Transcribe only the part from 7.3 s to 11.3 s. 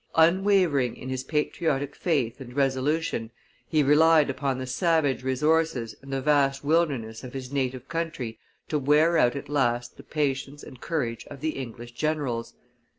his native country to wear out at last the patience and courage